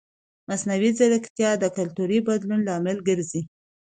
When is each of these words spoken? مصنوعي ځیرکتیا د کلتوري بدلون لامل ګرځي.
مصنوعي 0.49 0.91
ځیرکتیا 0.97 1.51
د 1.59 1.65
کلتوري 1.77 2.19
بدلون 2.27 2.59
لامل 2.67 2.97
ګرځي. 3.07 3.41